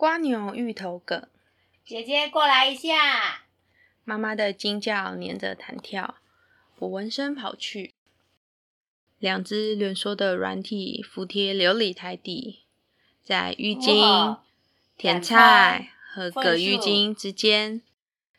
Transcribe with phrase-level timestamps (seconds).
[0.00, 1.28] 瓜牛芋头梗，
[1.84, 3.42] 姐姐过来一下。
[4.02, 6.14] 妈妈的惊叫黏着弹跳，
[6.78, 7.92] 我闻声跑去。
[9.18, 12.60] 两只蜷缩的软体服贴琉璃台底，
[13.22, 14.38] 在浴巾、
[14.96, 17.82] 甜菜和葛浴巾之间，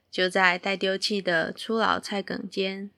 [0.09, 2.89] 就在待丢弃的粗老菜梗间，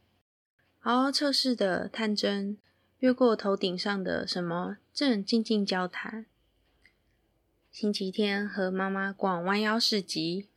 [0.84, 2.58] 嗷嗷测试的探针
[3.00, 6.28] 越过头顶上的什么，正静静交谈。
[7.74, 10.48] 星期天和妈妈逛弯腰市集，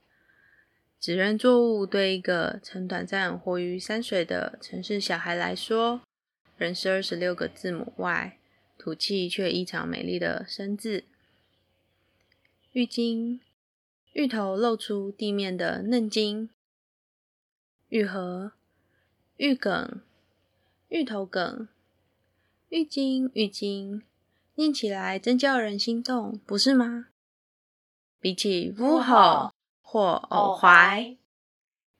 [1.00, 6.02] 纸人作物对一个曾短暂活于山水的城市小孩来说。
[6.58, 8.38] 仍是二十六个字母外，
[8.76, 11.04] 土气却异常美丽的生字。
[12.72, 13.40] 浴巾，
[14.12, 16.50] 芋头露出地面的嫩茎。
[17.88, 18.52] 愈合，
[19.38, 20.02] 芋梗，
[20.90, 21.66] 芋头梗，
[22.68, 24.02] 浴巾，浴巾，
[24.56, 27.08] 念起来真叫人心动，不是吗？
[28.18, 31.14] 比起呜吼或偶怀，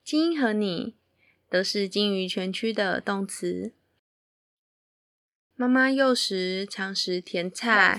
[0.02, 0.96] 金和你
[1.50, 3.72] 都是金鱼全区的动词。
[5.54, 7.98] 妈妈幼时常食甜菜，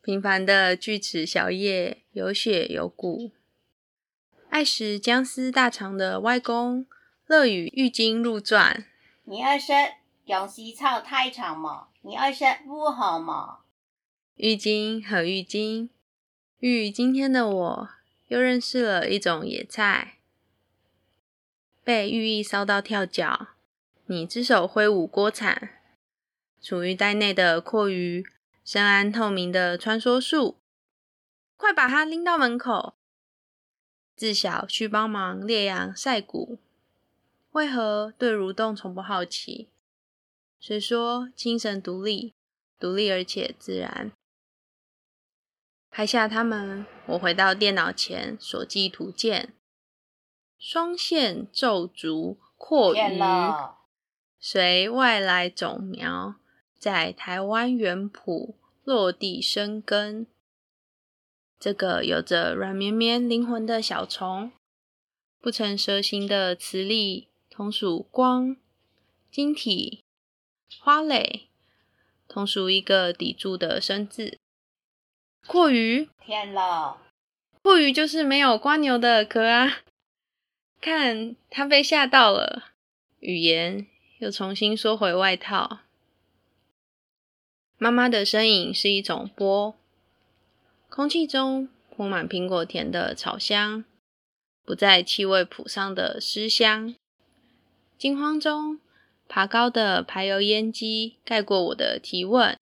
[0.00, 3.32] 平凡的锯齿小叶，有血有骨。
[4.48, 6.86] 爱食姜丝大肠的外公，
[7.26, 8.86] 乐与浴巾入传。
[9.24, 9.72] 你爱食
[10.26, 11.86] 姜丝炒太长嘛？
[12.00, 13.60] 你爱食不好吗？
[14.34, 15.88] 浴巾和浴巾，
[16.58, 17.88] 与今天的我
[18.26, 20.18] 又认识了一种野菜。
[21.84, 23.50] 被寓意烧到跳脚，
[24.06, 25.70] 你只手挥舞锅铲。
[26.60, 28.26] 处于袋内的阔鱼，
[28.64, 30.56] 深谙透明的穿梭术，
[31.56, 32.94] 快把它拎到门口。
[34.16, 36.58] 自小去帮忙猎羊晒谷，
[37.52, 39.68] 为何对蠕动从不好奇？
[40.66, 42.34] 谁说精神独立，
[42.80, 44.10] 独立而且自然？
[45.92, 49.54] 拍下它们，我回到电脑前，所记图鉴：
[50.58, 53.20] 双线皱足阔鱼，
[54.40, 56.34] 随外来种苗。
[56.76, 60.26] 在台湾原埔落地生根，
[61.60, 64.50] 这个有着软绵绵灵魂的小虫，
[65.40, 68.56] 不成蛇形的磁力，同属光
[69.30, 70.02] 晶体
[70.80, 71.48] 花蕾，
[72.28, 74.38] 同属一个抵柱的生字。
[75.46, 76.98] 阔鱼，天了！
[77.62, 79.78] 阔鱼就是没有瓜牛的壳啊！
[80.80, 82.72] 看，它被吓到了，
[83.20, 83.86] 语言
[84.18, 85.80] 又重新缩回外套。
[87.78, 89.76] 妈妈的身影是一种波，
[90.88, 93.84] 空气中铺满苹果甜的草香，
[94.64, 96.94] 不在气味谱上的尸香。
[97.98, 98.80] 惊慌中，
[99.28, 102.56] 爬高的排油烟机盖过我的提问。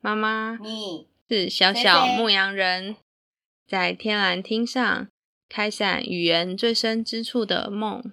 [0.00, 2.96] 妈妈，你是小小牧羊人，
[3.66, 5.08] 在天蓝厅上
[5.48, 8.12] 开展语言最深之处的梦。